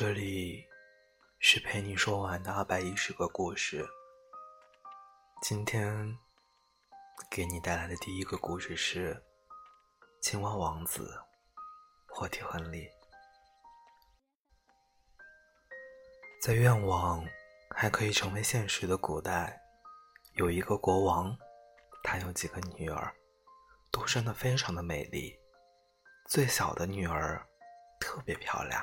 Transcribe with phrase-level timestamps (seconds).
[0.00, 0.64] 这里
[1.40, 3.84] 是陪你说完的二百一十个故事。
[5.42, 6.16] 今天
[7.28, 9.12] 给你带来的第一个故事是
[10.22, 11.20] 《青蛙王子》
[12.14, 12.88] 霍提亨利。
[16.40, 17.26] 在愿望
[17.74, 19.60] 还可以成为现实的古代，
[20.34, 21.36] 有一个国王，
[22.04, 23.12] 他有几个女儿，
[23.90, 25.36] 都生得非常的美丽。
[26.28, 27.44] 最小的女儿
[27.98, 28.80] 特别漂亮。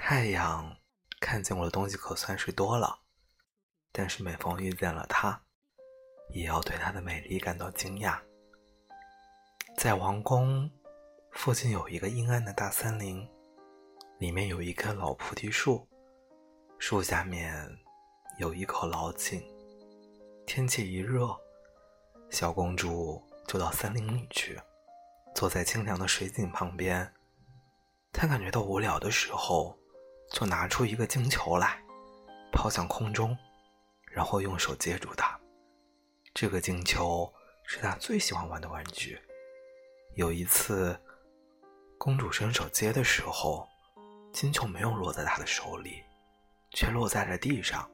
[0.00, 0.74] 太阳
[1.20, 3.00] 看见我的东西可算是多了，
[3.92, 5.42] 但是每逢遇见了它，
[6.30, 8.18] 也要对它的美丽感到惊讶。
[9.76, 10.70] 在王宫
[11.32, 13.28] 附近有一个阴暗的大森林，
[14.18, 15.86] 里面有一棵老菩提树，
[16.78, 17.52] 树下面
[18.38, 19.42] 有一口老井。
[20.46, 21.36] 天气一热，
[22.30, 24.58] 小公主就到森林里去，
[25.34, 27.12] 坐在清凉的水井旁边。
[28.10, 29.76] 她感觉到无聊的时候。
[30.30, 31.82] 就拿出一个金球来，
[32.52, 33.36] 抛向空中，
[34.10, 35.38] 然后用手接住它。
[36.34, 37.32] 这个金球
[37.64, 39.20] 是他最喜欢玩的玩具。
[40.14, 40.98] 有一次，
[41.98, 43.66] 公主伸手接的时候，
[44.32, 46.02] 金球没有落在她的手里，
[46.70, 47.90] 却落在了地上，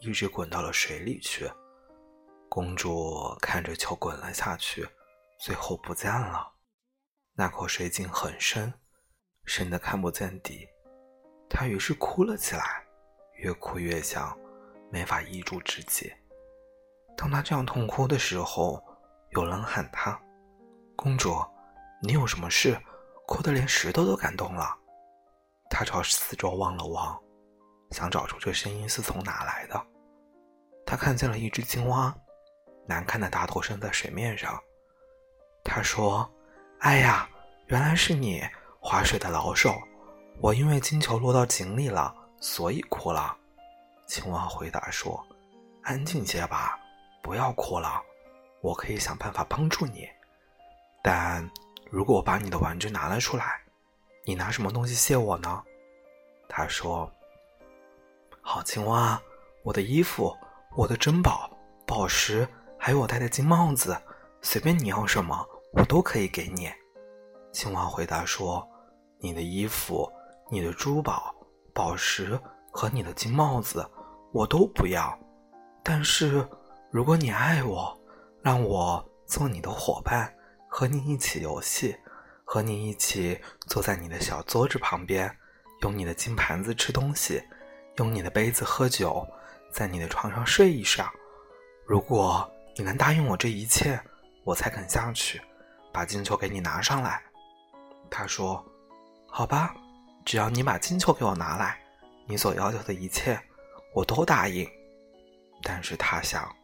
[0.00, 1.50] 一直滚到了水里去。
[2.48, 4.88] 公主看着球滚了下去，
[5.40, 6.54] 最后不见了。
[7.34, 8.72] 那口水井很深，
[9.44, 10.66] 深的看不见底。
[11.48, 12.84] 他于是哭了起来，
[13.36, 14.36] 越哭越想，
[14.90, 16.12] 没法抑住自己。
[17.16, 18.82] 当他这样痛哭的时候，
[19.30, 20.20] 有人喊他
[20.94, 21.34] ：“公主，
[22.02, 22.78] 你有什么事？
[23.26, 24.76] 哭得连石头都感动了。”
[25.70, 27.18] 他朝四周望了望，
[27.90, 29.86] 想找出这声音是从哪来的。
[30.86, 32.14] 他看见了一只青蛙，
[32.86, 34.58] 难看的大头伸在水面上。
[35.64, 36.30] 他说
[36.80, 37.28] ：“哎呀，
[37.66, 38.42] 原来是你，
[38.80, 39.74] 划水的老手。”
[40.40, 43.36] 我因为金球落到井里了，所以哭了。
[44.06, 45.20] 青蛙回答说
[45.82, 46.78] ：“安静些吧，
[47.20, 48.00] 不要哭了。
[48.60, 50.08] 我可以想办法帮助你。
[51.02, 51.48] 但
[51.90, 53.60] 如果我把你的玩具拿了出来，
[54.24, 55.60] 你拿什么东西谢我呢？”
[56.48, 57.10] 他说
[58.40, 59.20] ：“好青蛙，
[59.64, 60.34] 我的衣服，
[60.76, 61.50] 我的珍宝
[61.84, 62.48] 宝石，
[62.78, 64.00] 还有我戴的金帽子，
[64.40, 66.70] 随便你要什么，我都可以给你。”
[67.50, 68.66] 青蛙回答说
[69.18, 70.08] ：“你的衣服。”
[70.50, 71.34] 你的珠宝、
[71.74, 72.38] 宝石
[72.72, 73.88] 和你的金帽子，
[74.32, 75.18] 我都不要。
[75.82, 76.46] 但是，
[76.90, 77.98] 如果你爱我，
[78.42, 80.32] 让我做你的伙伴，
[80.68, 81.96] 和你一起游戏，
[82.44, 85.30] 和你一起坐在你的小桌子旁边，
[85.82, 87.42] 用你的金盘子吃东西，
[87.96, 89.26] 用你的杯子喝酒，
[89.70, 91.10] 在你的床上睡一上。
[91.86, 94.00] 如果你能答应我这一切，
[94.44, 95.40] 我才肯下去，
[95.92, 97.22] 把金球给你拿上来。
[98.10, 98.64] 他说
[99.28, 99.74] ：“好吧。”
[100.28, 101.80] 只要你把金球给我拿来，
[102.26, 103.40] 你所要求的一切，
[103.94, 104.70] 我都答应。
[105.62, 106.54] 但是他想，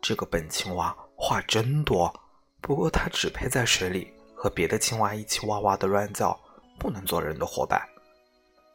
[0.00, 2.10] 这个笨青蛙话真多，
[2.62, 6.34] 不过它只配在水里和别的青蛙一起哇哇的乱叫，
[6.78, 7.86] 不能做人的伙伴。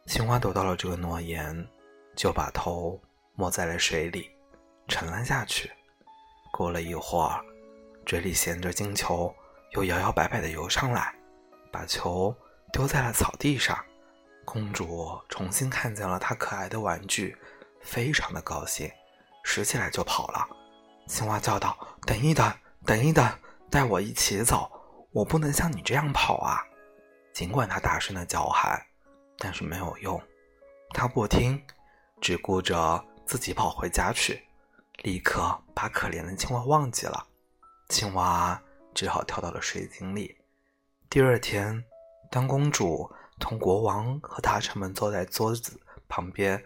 [0.06, 1.66] 青蛙得到了这个诺言，
[2.14, 3.02] 就把头
[3.34, 4.30] 没在了水里，
[4.86, 5.68] 沉了下去。
[6.52, 7.44] 过了一会儿，
[8.06, 9.34] 嘴里衔着金球，
[9.72, 11.12] 又摇摇摆摆的游上来，
[11.72, 12.32] 把球
[12.72, 13.76] 丢在了草地上。
[14.46, 17.36] 公主重新看见了她可爱的玩具，
[17.82, 18.90] 非常的高兴，
[19.42, 20.48] 拾起来就跑了。
[21.08, 21.76] 青蛙叫道
[22.06, 22.50] ：“等一等，
[22.86, 23.28] 等一等，
[23.68, 24.70] 带我一起走！
[25.10, 26.64] 我不能像你这样跑啊！”
[27.34, 28.80] 尽管他大声的叫喊，
[29.36, 30.22] 但是没有用，
[30.90, 31.60] 他不听，
[32.20, 34.42] 只顾着自己跑回家去，
[35.02, 37.26] 立刻把可怜的青蛙忘记了。
[37.88, 38.58] 青蛙
[38.94, 40.38] 只好跳到了水井里。
[41.10, 41.84] 第二天，
[42.30, 43.12] 当公主。
[43.38, 46.64] 同国王和大臣们坐在桌子旁边，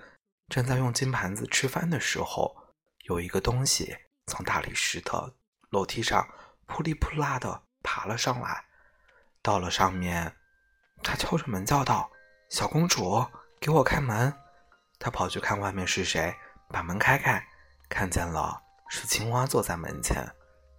[0.48, 2.56] 正在用金盘子吃饭的时候，
[3.04, 5.34] 有一个东西从大理石的
[5.70, 6.28] 楼梯上
[6.66, 8.65] 扑里扑啦的爬了上来。
[9.42, 10.36] 到了上面，
[11.03, 12.10] 他敲着门叫道
[12.50, 13.27] ：“小公主，
[13.59, 14.33] 给我开门！”
[15.00, 16.34] 他跑去看外面是谁，
[16.68, 17.42] 把门开开，
[17.89, 20.30] 看见了是青蛙坐在门前。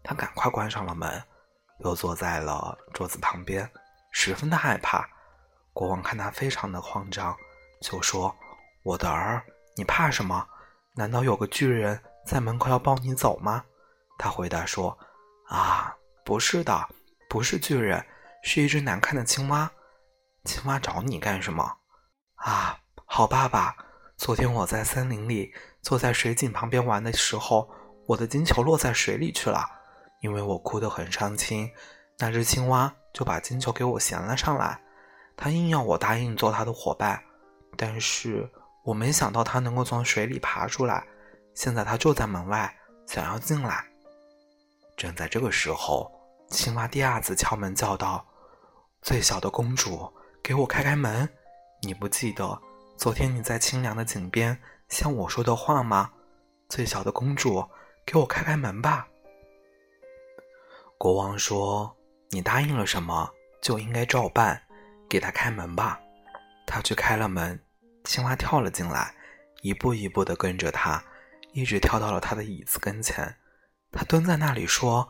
[0.04, 1.24] 他赶快关上了门，
[1.80, 3.70] 又坐在了桌子旁边，
[4.12, 5.10] 十分的害怕。
[5.74, 7.36] 国王看他非常的慌张，
[7.82, 8.36] 就说
[8.84, 9.44] ：“我的儿，
[9.76, 10.48] 你怕什么？
[10.96, 13.64] 难道有个巨人在门口要抱你走吗？”
[14.20, 14.98] 他回答说
[15.48, 15.96] ：“啊，
[16.26, 16.90] 不是的，
[17.30, 18.06] 不是巨人，
[18.44, 19.72] 是一只难看的青蛙。
[20.44, 21.78] 青蛙找你干什么？”
[22.36, 23.76] 啊，好爸爸，
[24.18, 27.70] 昨天我在森林里坐在水井旁边玩的时候，
[28.08, 29.66] 我的金球落在水里去了，
[30.22, 31.72] 因为我哭得很伤心，
[32.20, 34.82] 那只青蛙就把金球给我衔了上来。
[35.44, 37.20] 他硬要我答应做他的伙伴，
[37.76, 38.48] 但是
[38.84, 41.04] 我没想到它能够从水里爬出来。
[41.56, 42.72] 现在它就在门外，
[43.08, 43.84] 想要进来。
[44.96, 46.12] 正在这个时候，
[46.52, 48.24] 青蛙第二次敲门叫道
[49.02, 50.08] ：“最小的公主，
[50.44, 51.28] 给我开开门！
[51.82, 52.62] 你不记得
[52.96, 54.56] 昨天你在清凉的井边
[54.90, 56.12] 向我说的话吗？
[56.70, 57.68] 最小的公主，
[58.06, 59.08] 给我开开门吧！”
[61.00, 61.98] 国王说
[62.30, 63.28] ：“你答应了什么，
[63.60, 64.62] 就应该照办。
[65.12, 66.00] 给他开门吧。”
[66.66, 67.60] 他去开了门，
[68.06, 69.14] 青蛙跳了进来，
[69.62, 71.04] 一步一步地跟着他，
[71.52, 73.36] 一直跳到了他的椅子跟前。
[73.92, 75.10] 他蹲在那里说：“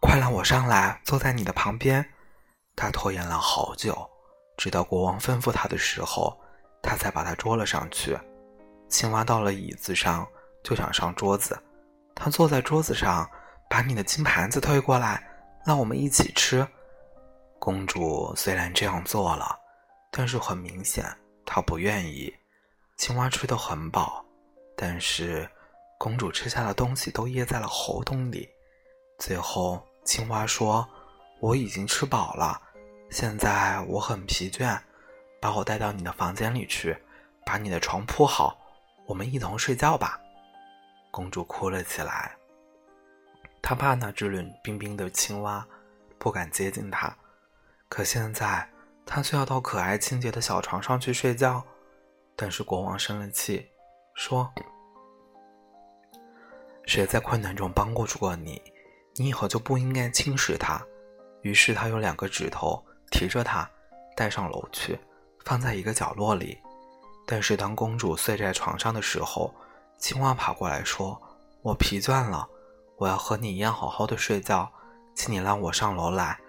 [0.00, 2.02] 快让我上来，坐在你的旁边。”
[2.74, 4.08] 他拖延了好久，
[4.56, 6.40] 直到国王吩咐他的时候，
[6.82, 8.18] 他才把他捉了上去。
[8.88, 10.26] 青蛙到了椅子上，
[10.64, 11.62] 就想上桌子。
[12.14, 13.28] 他坐在桌子上，
[13.68, 15.22] 把你的金盘子推过来。
[15.64, 16.66] 让我们一起吃。
[17.64, 19.56] 公主虽然这样做了，
[20.10, 21.06] 但是很明显
[21.46, 22.34] 她不愿意。
[22.96, 24.24] 青蛙吃的很饱，
[24.76, 25.48] 但是
[25.96, 28.50] 公主吃下的东西都噎在了喉咙里。
[29.16, 30.84] 最后，青蛙说
[31.38, 32.60] ：“我已经吃饱了，
[33.10, 34.76] 现在我很疲倦，
[35.40, 37.00] 把我带到你的房间里去，
[37.46, 38.58] 把你的床铺好，
[39.06, 40.20] 我们一同睡觉吧。”
[41.12, 42.34] 公主哭了起来。
[43.62, 45.64] 他怕那只冷冰冰的青蛙，
[46.18, 47.16] 不敢接近她。
[47.92, 48.66] 可现在，
[49.04, 51.62] 他却要到可爱清洁的小床上去睡觉。
[52.34, 53.68] 但是国王生了气，
[54.14, 54.50] 说
[56.88, 58.62] ：“谁在困难中帮过过你，
[59.16, 60.82] 你以后就不应该轻视他。”
[61.42, 63.70] 于是他用两个指头提着它，
[64.16, 64.98] 带上楼去，
[65.44, 66.58] 放在一个角落里。
[67.26, 69.54] 但是当公主睡在床上的时候，
[69.98, 71.20] 青蛙跑过来说
[71.60, 72.48] ：“我疲倦了。”
[72.96, 74.72] 我要和你一样好好的睡觉，
[75.14, 76.40] 请你让我上楼来，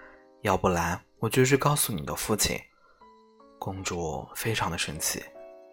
[0.44, 2.60] 要不然我就去告诉你的父亲。
[3.58, 5.24] 公主非常的生气，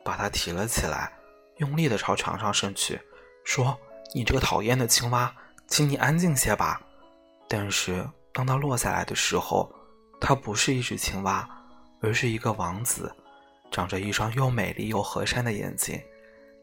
[0.05, 1.13] 把他提了起来，
[1.57, 3.01] 用力的朝床上伸去，
[3.43, 3.77] 说
[4.15, 5.35] ：“你这个讨厌的青蛙，
[5.67, 6.81] 请你安静些吧。”
[7.51, 9.69] 但是当他落下来的时候，
[10.21, 11.49] 他不是一只青蛙，
[12.01, 13.13] 而是一个王子，
[13.73, 16.01] 长着一双又美丽又和善的眼睛。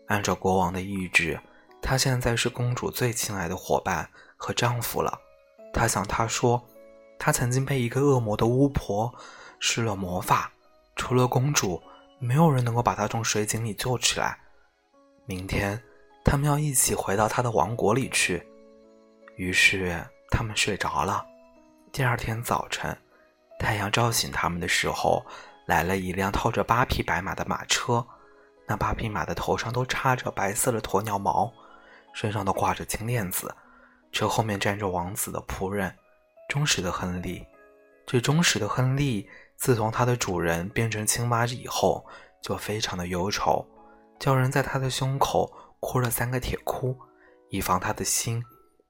[0.07, 1.37] 按照国王的意志。
[1.79, 5.19] 他现在是公主最亲爱的伙伴和丈夫了。
[5.71, 6.61] 他向他说，
[7.19, 9.13] 他曾经被一个恶魔的巫婆
[9.59, 10.51] 施了魔法，
[10.95, 11.81] 除了公主，
[12.19, 14.37] 没有人能够把他从水井里救起来。
[15.25, 15.81] 明天，
[16.23, 18.45] 他们要一起回到他的王国里去。
[19.35, 21.25] 于是，他们睡着了。
[21.91, 22.97] 第二天早晨，
[23.59, 25.25] 太阳照醒他们的时候，
[25.65, 28.05] 来了一辆套着八匹白马的马车，
[28.67, 31.51] 那八匹马的头上都插着白色的鸵鸟毛。
[32.13, 33.53] 身上都挂着金链子，
[34.11, 35.95] 车后面站着王子的仆人，
[36.47, 37.45] 忠实的亨利。
[38.05, 42.07] 这忠实的亨利，自从他的主人变成青蛙以后，
[42.41, 43.67] 就非常的忧愁，
[44.17, 46.97] 叫人在他的胸口哭了三个铁窟，
[47.49, 48.41] 以防他的心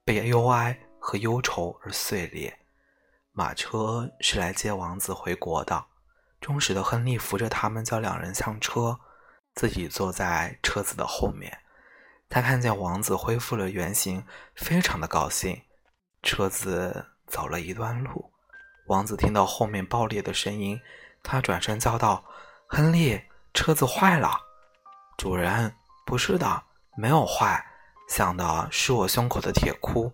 [0.04, 2.56] 被忧哀和忧愁而碎裂。
[3.32, 5.86] 马车是来接王子回国的，
[6.40, 9.00] 忠实的亨利扶着他们，叫两人上车，
[9.54, 11.58] 自己坐在车子的后面。
[12.28, 14.24] 他看见王子恢复了原形，
[14.54, 15.62] 非常的高兴。
[16.22, 18.30] 车子走了一段路，
[18.86, 20.80] 王子听到后面爆裂的声音，
[21.22, 22.24] 他转身叫道
[22.66, 23.20] ：“亨利，
[23.54, 24.40] 车子坏了。”
[25.16, 25.74] 主人
[26.06, 26.62] ：“不是的，
[26.96, 27.64] 没有坏，
[28.08, 30.12] 想的是我胸口的铁窟。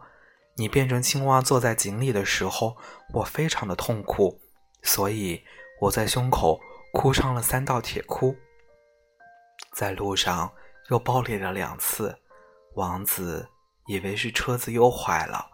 [0.57, 2.77] 你变成青蛙坐在井里的时候，
[3.13, 4.41] 我非常的痛苦，
[4.83, 5.45] 所以
[5.81, 6.61] 我在胸口
[6.93, 8.37] 哭上了三道铁窟。
[9.73, 10.53] 在路上。”
[10.91, 12.15] 又爆裂了两次，
[12.75, 13.49] 王子
[13.87, 15.51] 以为是车子又坏了，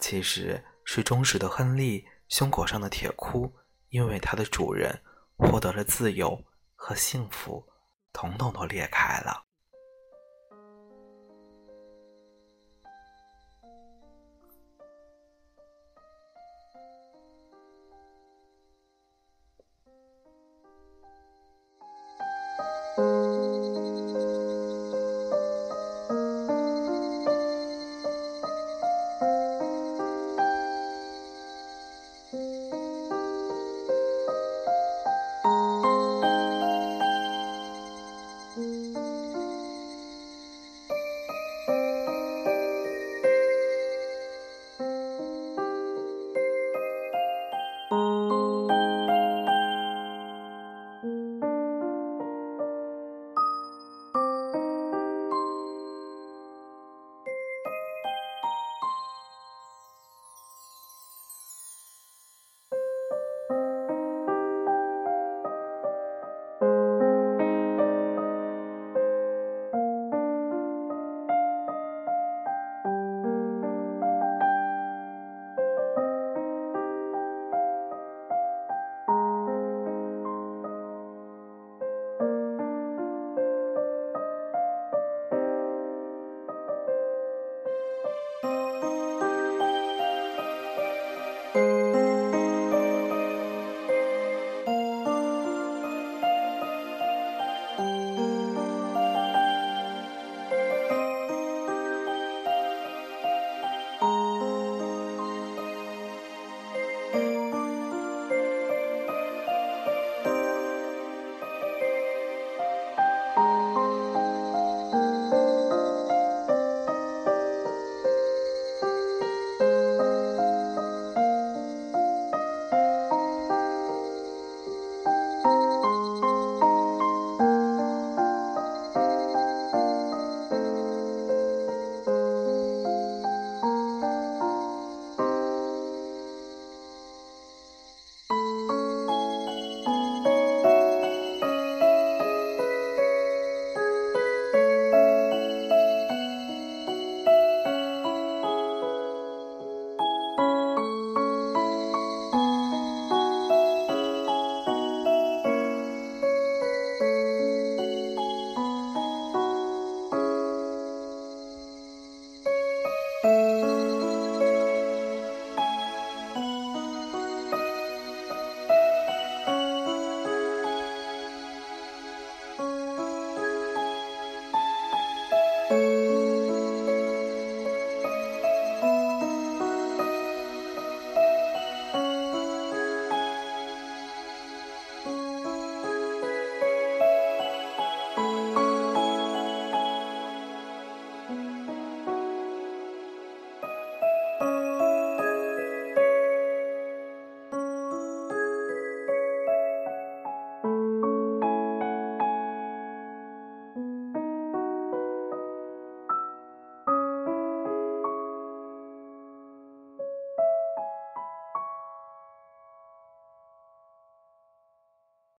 [0.00, 3.54] 其实是忠实的亨利胸口上的铁窟，
[3.88, 5.02] 因为它的主人
[5.36, 7.66] 获得了自由和幸福，
[8.12, 9.44] 统统都裂开了。